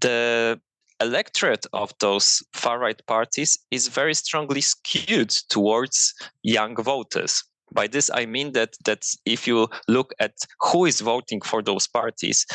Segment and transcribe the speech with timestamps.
[0.00, 0.60] the
[1.00, 7.44] electorate of those far right parties is very strongly skewed towards young voters.
[7.72, 11.88] By this, I mean that that if you look at who is voting for those
[11.88, 12.46] parties,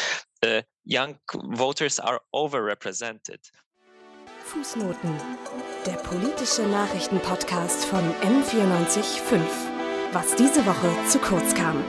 [0.43, 1.17] uh, young
[1.51, 3.39] voters are overrepresented.
[4.45, 5.19] Fußnoten.
[5.85, 9.39] Der politische Nachrichtenpodcast von M945.
[10.11, 11.83] Was diese Woche zu kurz kam.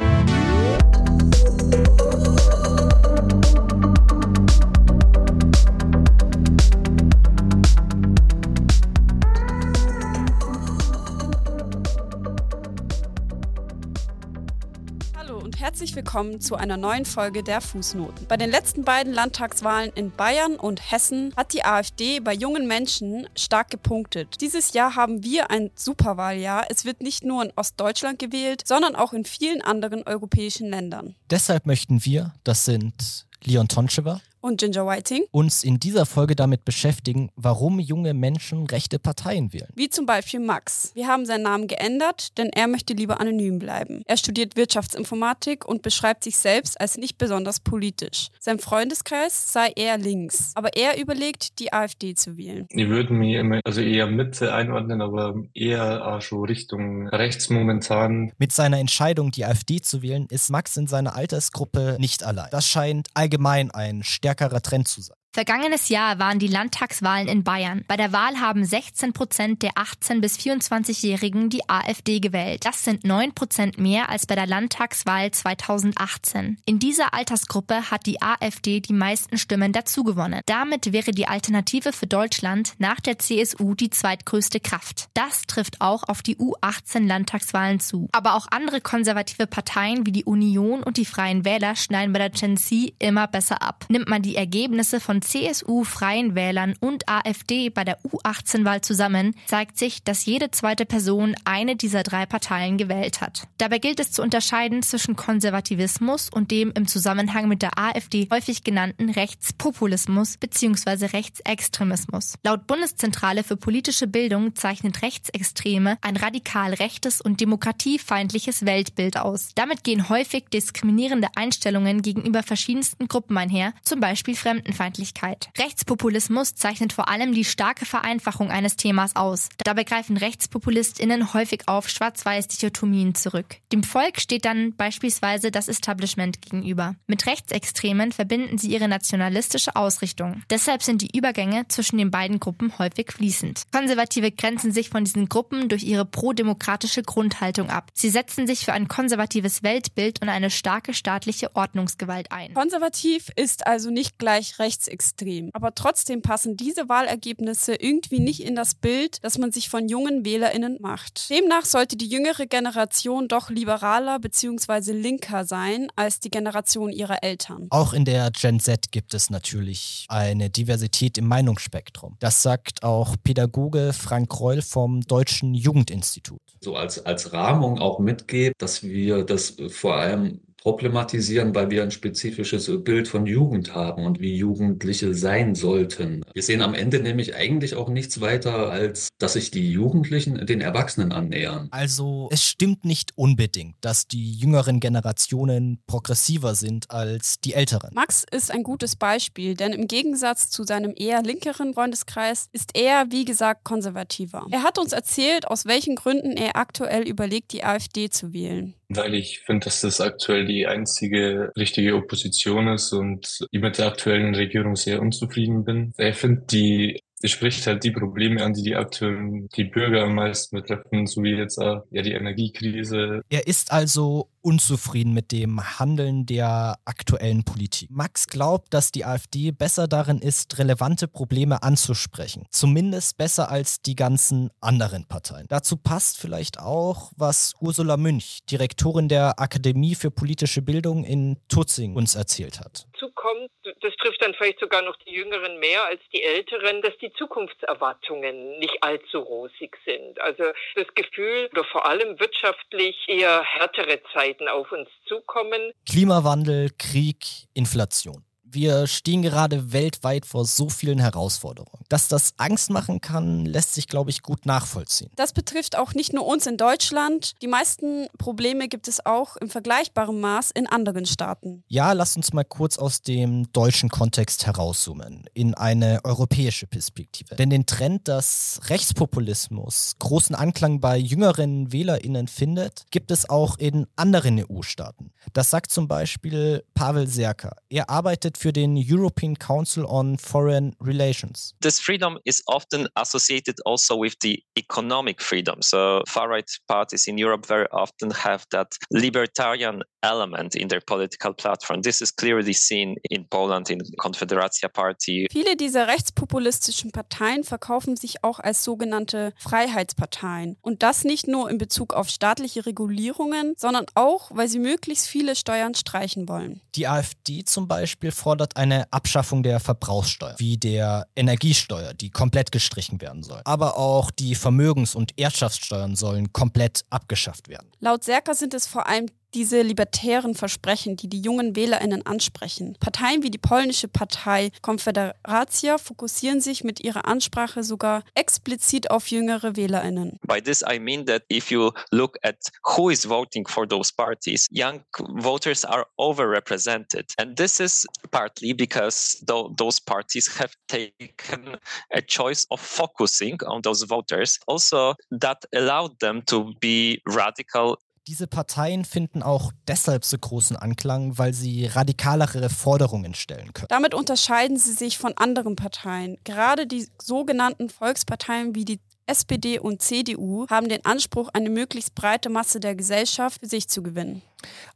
[16.11, 18.27] Willkommen zu einer neuen Folge der Fußnoten.
[18.27, 23.29] Bei den letzten beiden Landtagswahlen in Bayern und Hessen hat die AfD bei jungen Menschen
[23.37, 24.41] stark gepunktet.
[24.41, 26.65] Dieses Jahr haben wir ein Superwahljahr.
[26.69, 31.15] Es wird nicht nur in Ostdeutschland gewählt, sondern auch in vielen anderen europäischen Ländern.
[31.31, 36.65] Deshalb möchten wir, das sind Leon Tonchewa, und Ginger Whiting uns in dieser Folge damit
[36.65, 39.69] beschäftigen, warum junge Menschen rechte Parteien wählen.
[39.75, 40.93] Wie zum Beispiel Max.
[40.95, 44.03] Wir haben seinen Namen geändert, denn er möchte lieber anonym bleiben.
[44.07, 48.29] Er studiert Wirtschaftsinformatik und beschreibt sich selbst als nicht besonders politisch.
[48.39, 52.67] Sein Freundeskreis sei eher links, aber er überlegt, die AfD zu wählen.
[52.73, 58.33] Die würden mich immer also eher Mitte einordnen, aber eher auch schon Richtung rechts momentan.
[58.39, 62.49] Mit seiner Entscheidung, die AfD zu wählen, ist Max in seiner Altersgruppe nicht allein.
[62.51, 65.20] Das scheint allgemein ein stärker stärkerer Trend zu sein.
[65.33, 67.85] Vergangenes Jahr waren die Landtagswahlen in Bayern.
[67.87, 72.65] Bei der Wahl haben 16 Prozent der 18- bis 24-Jährigen die AfD gewählt.
[72.65, 76.59] Das sind 9 Prozent mehr als bei der Landtagswahl 2018.
[76.67, 80.41] In dieser Altersgruppe hat die AfD die meisten Stimmen dazugewonnen.
[80.47, 85.11] Damit wäre die Alternative für Deutschland nach der CSU die zweitgrößte Kraft.
[85.15, 88.09] Das trifft auch auf die U18 Landtagswahlen zu.
[88.11, 92.31] Aber auch andere konservative Parteien wie die Union und die Freien Wähler schneiden bei der
[92.31, 93.87] Gen Z immer besser ab.
[93.89, 99.79] Nimmt man die Ergebnisse von CSU, Freien Wählern und AfD bei der U18-Wahl zusammen, zeigt
[99.79, 103.47] sich, dass jede zweite Person eine dieser drei Parteien gewählt hat.
[103.59, 108.65] Dabei gilt es zu unterscheiden zwischen Konservativismus und dem im Zusammenhang mit der AfD häufig
[108.65, 111.07] genannten Rechtspopulismus bzw.
[111.07, 112.35] Rechtsextremismus.
[112.43, 119.51] Laut Bundeszentrale für politische Bildung zeichnet Rechtsextreme ein radikal rechtes und demokratiefeindliches Weltbild aus.
[119.55, 125.10] Damit gehen häufig diskriminierende Einstellungen gegenüber verschiedensten Gruppen einher, zum Beispiel Fremdenfeindlichkeit.
[125.11, 125.51] Öffentlichkeit.
[125.59, 129.49] Rechtspopulismus zeichnet vor allem die starke Vereinfachung eines Themas aus.
[129.65, 133.57] Dabei greifen RechtspopulistInnen häufig auf Schwarz-Weiß-Dichotomien zurück.
[133.73, 136.95] Dem Volk steht dann beispielsweise das Establishment gegenüber.
[137.07, 140.43] Mit Rechtsextremen verbinden sie ihre nationalistische Ausrichtung.
[140.51, 143.65] Deshalb sind die Übergänge zwischen den beiden Gruppen häufig fließend.
[143.73, 147.91] Konservative grenzen sich von diesen Gruppen durch ihre prodemokratische Grundhaltung ab.
[147.95, 152.55] Sie setzen sich für ein konservatives Weltbild und eine starke staatliche Ordnungsgewalt ein.
[152.55, 155.49] Konservativ ist also nicht gleich rechtsextrem extrem.
[155.55, 160.27] Aber trotzdem passen diese Wahlergebnisse irgendwie nicht in das Bild, das man sich von jungen
[160.27, 161.31] WählerInnen macht.
[161.31, 164.93] Demnach sollte die jüngere Generation doch liberaler bzw.
[164.93, 167.67] linker sein als die Generation ihrer Eltern.
[167.71, 172.17] Auch in der Gen Z gibt es natürlich eine Diversität im Meinungsspektrum.
[172.21, 176.41] Das sagt auch Pädagoge Frank Reul vom Deutschen Jugendinstitut.
[176.61, 181.91] So als, als Rahmung auch mitgeht, dass wir das vor allem problematisieren, weil wir ein
[181.91, 186.23] spezifisches Bild von Jugend haben und wie Jugendliche sein sollten.
[186.35, 190.61] Wir sehen am Ende nämlich eigentlich auch nichts weiter, als dass sich die Jugendlichen den
[190.61, 191.69] Erwachsenen annähern.
[191.71, 197.91] Also es stimmt nicht unbedingt, dass die jüngeren Generationen progressiver sind als die älteren.
[197.95, 203.07] Max ist ein gutes Beispiel, denn im Gegensatz zu seinem eher linkeren Freundeskreis ist er,
[203.11, 204.47] wie gesagt, konservativer.
[204.51, 208.75] Er hat uns erzählt, aus welchen Gründen er aktuell überlegt, die AfD zu wählen.
[208.93, 213.87] Weil ich finde, dass das aktuell die einzige richtige Opposition ist und ich mit der
[213.87, 215.93] aktuellen Regierung sehr unzufrieden bin.
[215.97, 220.15] Ich finde, die es spricht halt die Probleme an, die die aktuellen, die Bürger am
[220.15, 223.23] meisten betreffen, so wie jetzt auch, ja, die Energiekrise.
[223.29, 227.91] Er ist also unzufrieden mit dem Handeln der aktuellen Politik.
[227.91, 232.47] Max glaubt, dass die AfD besser darin ist, relevante Probleme anzusprechen.
[232.51, 235.47] Zumindest besser als die ganzen anderen Parteien.
[235.49, 241.95] Dazu passt vielleicht auch, was Ursula Münch, Direktorin der Akademie für politische Bildung in Tutzing,
[241.95, 242.87] uns erzählt hat.
[242.95, 243.51] Dazu kommt,
[243.83, 247.19] das trifft dann vielleicht sogar noch die Jüngeren mehr als die Älteren, dass die die
[247.19, 250.21] Zukunftserwartungen nicht allzu rosig sind.
[250.21, 255.73] Also das Gefühl, oder vor allem wirtschaftlich eher härtere Zeiten auf uns zukommen.
[255.89, 258.25] Klimawandel, Krieg, Inflation.
[258.53, 261.85] Wir stehen gerade weltweit vor so vielen Herausforderungen.
[261.89, 265.11] Dass das Angst machen kann, lässt sich, glaube ich, gut nachvollziehen.
[265.15, 267.35] Das betrifft auch nicht nur uns in Deutschland.
[267.43, 271.63] Die meisten Probleme gibt es auch im vergleichbaren Maß in anderen Staaten.
[271.69, 277.37] Ja, lasst uns mal kurz aus dem deutschen Kontext herauszoomen, in eine europäische Perspektive.
[277.37, 283.87] Denn den Trend, dass Rechtspopulismus großen Anklang bei jüngeren WählerInnen findet, gibt es auch in
[283.95, 285.13] anderen EU-Staaten.
[285.33, 287.55] Das sagt zum Beispiel Pavel Serka.
[287.69, 291.55] Er arbeitet für den European Council on Foreign Relations.
[291.61, 295.61] This freedom is often associated also with the economic freedom.
[295.61, 301.35] So far right parties in Europe very often have that libertarian element in their political
[301.35, 301.83] platform.
[301.83, 305.29] This is clearly seen in Poland in Konfederacja Party.
[305.31, 310.57] Viele dieser rechtspopulistischen Parteien verkaufen sich auch als sogenannte Freiheitsparteien.
[310.63, 315.37] Und das nicht nur in Bezug auf staatliche Regulierungen, sondern auch, weil sie möglichst viele
[315.37, 316.63] Steuern streichen wollen.
[316.75, 323.01] Die AfD zum Beispiel fordert eine Abschaffung der Verbrauchssteuer, wie der Energiesteuer, die komplett gestrichen
[323.01, 323.41] werden soll.
[323.45, 327.69] Aber auch die Vermögens- und Erbschaftssteuern sollen komplett abgeschafft werden.
[327.81, 332.77] Laut Serka sind es vor allem diese libertären Versprechen, die die jungen WählerInnen ansprechen.
[332.81, 339.57] Parteien wie die polnische Partei Konfederacja fokussieren sich mit ihrer Ansprache sogar explizit auf jüngere
[339.57, 340.19] WählerInnen.
[340.27, 342.37] By this I mean that if you look at
[342.77, 344.83] who is voting for those parties, young
[345.17, 347.13] voters are overrepresented.
[347.19, 351.57] And this is partly because th those parties have taken
[351.91, 354.39] a choice of focusing on those voters.
[354.47, 361.19] Also that allowed them to be radical diese Parteien finden auch deshalb so großen Anklang,
[361.19, 363.69] weil sie radikalere Forderungen stellen können.
[363.69, 366.17] Damit unterscheiden sie sich von anderen Parteien.
[366.25, 372.31] Gerade die sogenannten Volksparteien wie die SPD und CDU haben den Anspruch, eine möglichst breite
[372.31, 374.23] Masse der Gesellschaft für sich zu gewinnen.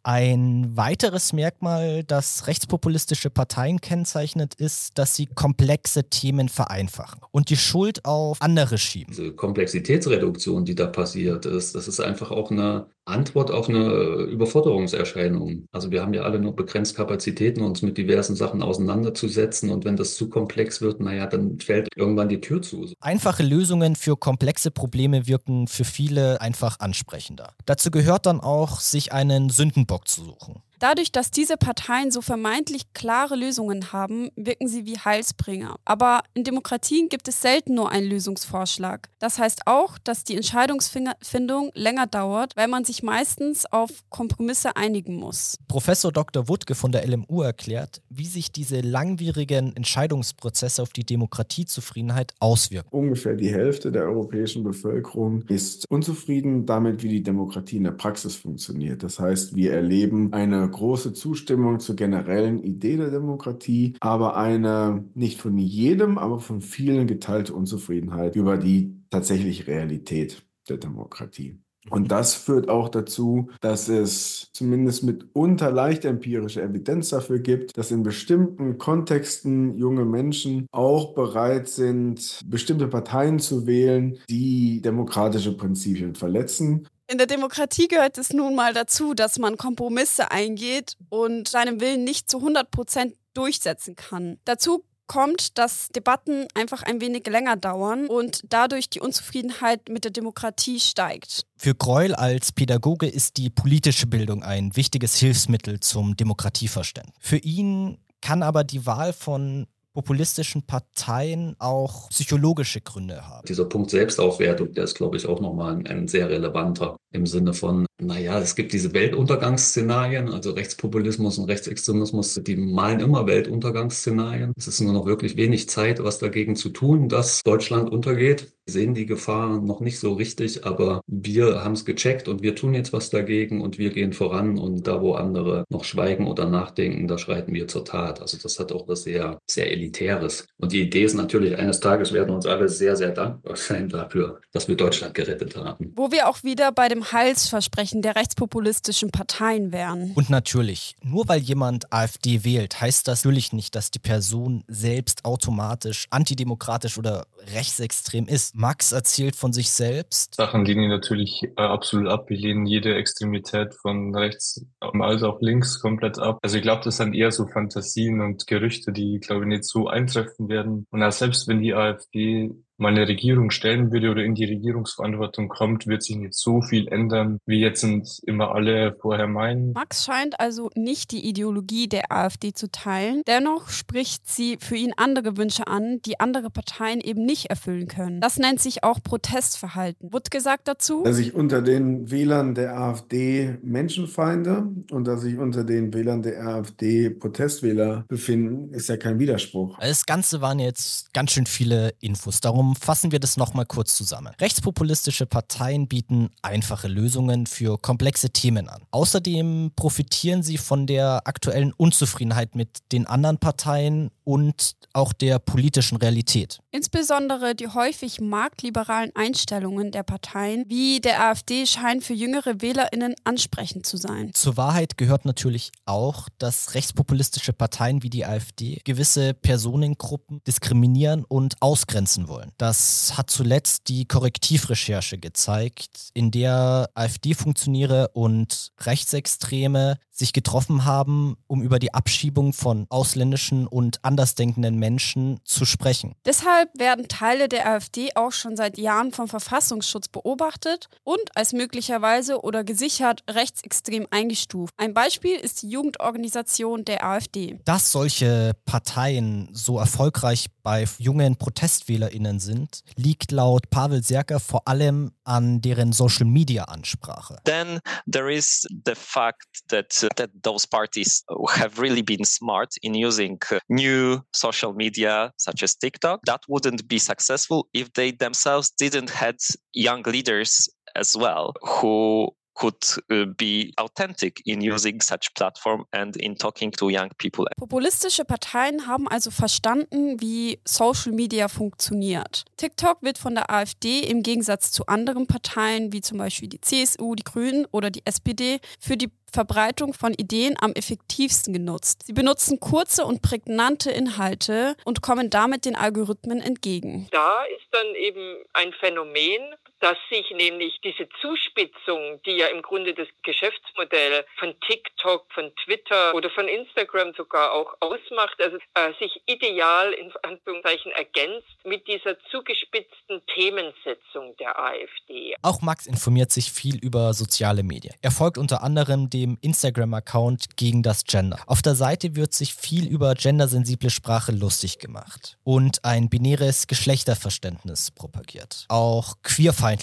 [0.02, 7.56] Ein weiteres Merkmal, das rechtspopulistische Parteien kennzeichnet, ist, dass sie komplexe Themen vereinfachen und die
[7.56, 9.14] Schuld auf andere schieben.
[9.16, 13.90] Diese Komplexitätsreduktion, die da passiert ist, das ist einfach auch eine Antwort auf eine
[14.31, 15.67] Überforderungserscheinung.
[15.72, 19.96] Also wir haben ja alle nur begrenzt Kapazitäten, uns mit diversen Sachen auseinanderzusetzen und wenn
[19.96, 22.88] das zu komplex wird, naja, dann fällt irgendwann die Tür zu.
[23.00, 27.52] Einfache Lösungen für komplexe Probleme wirken für viele einfach ansprechender.
[27.67, 30.62] Dazu gehört dann auch, sich einen Sündenbock zu suchen.
[30.84, 35.76] Dadurch, dass diese Parteien so vermeintlich klare Lösungen haben, wirken sie wie Heilsbringer.
[35.86, 39.08] Aber in Demokratien gibt es selten nur einen Lösungsvorschlag.
[39.19, 45.16] Das heißt auch, dass die Entscheidungsfindung länger dauert, weil man sich meistens auf Kompromisse einigen
[45.16, 45.56] muss.
[45.69, 46.48] Professor Dr.
[46.48, 52.90] Wuttke von der LMU erklärt, wie sich diese langwierigen Entscheidungsprozesse auf die Demokratiezufriedenheit auswirken.
[52.90, 58.36] Ungefähr die Hälfte der europäischen Bevölkerung ist unzufrieden damit, wie die Demokratie in der Praxis
[58.36, 59.02] funktioniert.
[59.02, 65.40] Das heißt, wir erleben eine große Zustimmung zur generellen Idee der Demokratie, aber eine nicht
[65.40, 71.63] von jedem, aber von vielen geteilte Unzufriedenheit über die tatsächliche Realität der Demokratie.
[71.90, 77.90] Und das führt auch dazu, dass es zumindest mitunter leicht empirische Evidenz dafür gibt, dass
[77.90, 86.14] in bestimmten Kontexten junge Menschen auch bereit sind, bestimmte Parteien zu wählen, die demokratische Prinzipien
[86.14, 91.81] verletzen in der Demokratie gehört es nun mal dazu, dass man Kompromisse eingeht und seinen
[91.81, 94.38] Willen nicht zu 100 Prozent durchsetzen kann.
[94.46, 100.10] Dazu kommt, dass Debatten einfach ein wenig länger dauern und dadurch die Unzufriedenheit mit der
[100.10, 101.42] Demokratie steigt.
[101.56, 107.14] Für Greul als Pädagoge ist die politische Bildung ein wichtiges Hilfsmittel zum Demokratieverständnis.
[107.20, 113.46] Für ihn kann aber die Wahl von populistischen Parteien auch psychologische Gründe haben.
[113.46, 117.55] Dieser Punkt Selbstaufwertung, der ist, glaube ich, auch nochmal ein, ein sehr relevanter im Sinne
[117.55, 124.53] von, naja, es gibt diese Weltuntergangsszenarien, also Rechtspopulismus und Rechtsextremismus, die malen immer Weltuntergangsszenarien.
[124.56, 128.53] Es ist nur noch wirklich wenig Zeit, was dagegen zu tun, dass Deutschland untergeht.
[128.67, 132.56] Wir sehen die Gefahr noch nicht so richtig, aber wir haben es gecheckt und wir
[132.56, 136.48] tun jetzt was dagegen und wir gehen voran und da, wo andere noch schweigen oder
[136.48, 138.20] nachdenken, da schreiten wir zur Tat.
[138.20, 140.46] Also das hat auch was sehr, sehr Elitäres.
[140.58, 144.41] Und die Idee ist natürlich, eines Tages werden uns alle sehr, sehr dankbar sein dafür,
[144.51, 145.93] dass wir Deutschland gerettet haben.
[145.94, 150.12] Wo wir auch wieder bei dem Heilsversprechen der rechtspopulistischen Parteien wären.
[150.14, 155.24] Und natürlich, nur weil jemand AfD wählt, heißt das natürlich nicht, dass die Person selbst
[155.24, 158.55] automatisch antidemokratisch oder rechtsextrem ist.
[158.55, 160.34] Max erzählt von sich selbst.
[160.34, 162.29] Sachen lehnen natürlich äh, absolut ab.
[162.29, 166.38] Wir lehnen jede Extremität von rechts als auch links komplett ab.
[166.43, 169.88] Also ich glaube, das sind eher so Fantasien und Gerüchte, die, glaube ich, nicht so
[169.88, 170.86] eintreffen werden.
[170.91, 172.50] Und auch selbst wenn die AfD
[172.84, 176.86] mal eine Regierung stellen würde oder in die Regierungsverantwortung kommt, wird sich nicht so viel
[176.88, 179.72] ändern, wie jetzt sind immer alle vorher meinen.
[179.72, 183.22] Max scheint also nicht die Ideologie der AfD zu teilen.
[183.26, 188.20] Dennoch spricht sie für ihn andere Wünsche an, die andere Parteien eben nicht erfüllen können.
[188.20, 190.12] Das nennt sich auch Protestverhalten.
[190.12, 191.05] Wird gesagt dazu?
[191.05, 196.46] Dass sich unter den Wählern der AfD Menschenfeinde und dass sich unter den Wählern der
[196.46, 199.79] AfD Protestwähler befinden, ist ja kein Widerspruch.
[199.81, 202.43] Das Ganze waren jetzt ganz schön viele Infos.
[202.43, 204.32] Darum fassen wir das nochmal kurz zusammen.
[204.40, 208.82] Rechtspopulistische Parteien bieten einfache Lösungen für komplexe Themen an.
[208.90, 215.96] Außerdem profitieren sie von der aktuellen Unzufriedenheit mit den anderen Parteien und auch der politischen
[215.96, 216.58] Realität.
[216.70, 223.86] Insbesondere die häufig marktliberalen Einstellungen der Parteien wie der AfD scheinen für jüngere Wählerinnen ansprechend
[223.86, 224.32] zu sein.
[224.34, 231.56] Zur Wahrheit gehört natürlich auch, dass rechtspopulistische Parteien wie die AfD gewisse Personengruppen diskriminieren und
[231.60, 232.52] ausgrenzen wollen.
[232.58, 241.62] Das hat zuletzt die Korrektivrecherche gezeigt, in der AfD-Funktionäre und Rechtsextreme sich getroffen haben, um
[241.62, 246.14] über die Abschiebung von ausländischen und andersdenkenden Menschen zu sprechen.
[246.24, 252.40] Deshalb werden Teile der AfD auch schon seit Jahren vom Verfassungsschutz beobachtet und als möglicherweise
[252.42, 254.72] oder gesichert rechtsextrem eingestuft.
[254.76, 257.58] Ein Beispiel ist die Jugendorganisation der AfD.
[257.64, 265.10] Dass solche Parteien so erfolgreich bei jungen ProtestwählerInnen sind, liegt laut Pavel Serker vor allem
[265.24, 267.38] an deren Social Media Ansprache.
[267.44, 267.80] Then
[268.10, 274.04] there is the fact that that those parties have really been smart in using new
[274.32, 276.20] social media such as TikTok.
[276.27, 279.37] That wouldn't be successful if they themselves didn't had
[279.73, 282.77] young leaders as well who could
[283.11, 287.46] uh, be authentic in using such platform and in talking to young people.
[287.56, 292.44] Populistische Parteien haben also verstanden, wie Social Media funktioniert.
[292.56, 297.15] TikTok wird von der AfD im Gegensatz zu anderen Parteien wie zum Beispiel die CSU,
[297.15, 302.05] die Grünen oder die SPD für die Verbreitung von Ideen am effektivsten genutzt.
[302.06, 307.08] Sie benutzen kurze und prägnante Inhalte und kommen damit den Algorithmen entgegen.
[307.10, 309.43] Da ist dann eben ein Phänomen,
[309.84, 316.14] dass sich nämlich diese Zuspitzung, die ja im Grunde das Geschäftsmodell von TikTok, von Twitter
[316.14, 322.19] oder von Instagram sogar auch ausmacht, also äh, sich ideal in Anführungszeichen ergänzt mit dieser
[322.31, 325.34] zugespitzten Themensetzung der AfD.
[325.43, 327.94] Auch Max informiert sich viel über soziale Medien.
[328.00, 331.41] Er folgt unter anderem dem Instagram-Account gegen das Gender.
[331.46, 337.91] Auf der Seite wird sich viel über gendersensible Sprache lustig gemacht und ein binäres Geschlechterverständnis
[337.91, 338.64] propagiert.
[338.69, 339.73] Auch Queerfeindlichkeit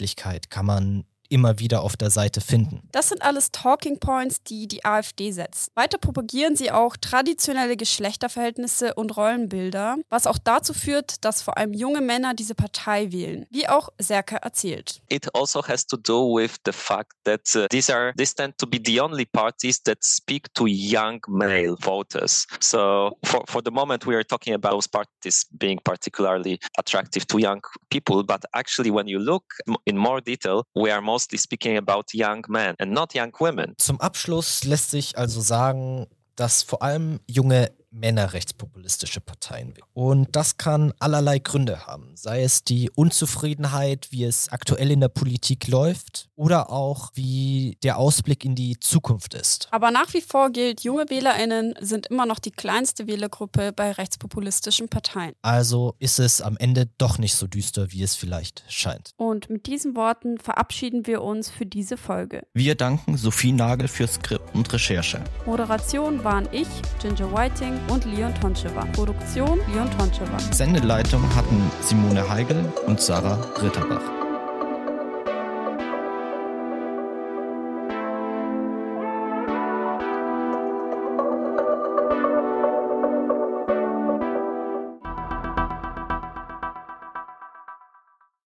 [0.49, 2.81] kann man immer wieder auf der Seite finden.
[2.91, 5.71] Das sind alles Talking Points, die die AfD setzt.
[5.75, 11.73] Weiter propagieren sie auch traditionelle Geschlechterverhältnisse und Rollenbilder, was auch dazu führt, dass vor allem
[11.73, 15.01] junge Männer diese Partei wählen, wie auch Serke erzählt.
[15.09, 18.67] It also has to do with the fact that uh, these are these tend to
[18.67, 22.45] be the only parties that speak to young male voters.
[22.59, 27.39] So for, for the moment we are talking about those parties being particularly attractive to
[27.39, 29.43] young people, but actually when you look
[29.85, 33.75] in more detail, we are most mostly speaking about young men and not young women.
[33.77, 39.85] Zum Abschluss lässt sich also sagen, dass vor allem junge Männer rechtspopulistische Parteien wählen.
[39.93, 45.09] Und das kann allerlei Gründe haben, sei es die Unzufriedenheit, wie es aktuell in der
[45.09, 49.67] Politik läuft oder auch wie der Ausblick in die Zukunft ist.
[49.71, 54.87] Aber nach wie vor gilt, junge Wählerinnen sind immer noch die kleinste Wählergruppe bei rechtspopulistischen
[54.87, 55.33] Parteien.
[55.41, 59.11] Also ist es am Ende doch nicht so düster, wie es vielleicht scheint.
[59.17, 62.43] Und mit diesen Worten verabschieden wir uns für diese Folge.
[62.53, 65.21] Wir danken Sophie Nagel für Skript und Recherche.
[65.45, 66.67] Moderation waren ich,
[67.01, 68.85] Ginger Whiting und Leon Toncheva.
[68.93, 70.39] Produktion Leon Toncheva.
[70.51, 74.20] Sendeleitung hatten Simone Heigel und Sarah Ritterbach.